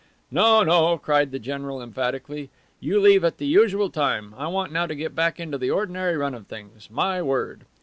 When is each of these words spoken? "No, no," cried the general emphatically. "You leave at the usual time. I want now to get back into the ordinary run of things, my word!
"No, 0.31 0.63
no," 0.63 0.97
cried 0.97 1.29
the 1.29 1.37
general 1.37 1.79
emphatically. 1.79 2.49
"You 2.79 2.99
leave 2.99 3.23
at 3.23 3.37
the 3.37 3.45
usual 3.45 3.91
time. 3.91 4.33
I 4.35 4.47
want 4.47 4.71
now 4.73 4.87
to 4.87 4.95
get 4.95 5.13
back 5.13 5.39
into 5.39 5.59
the 5.59 5.69
ordinary 5.69 6.17
run 6.17 6.33
of 6.33 6.47
things, 6.47 6.89
my 6.89 7.21
word! 7.21 7.65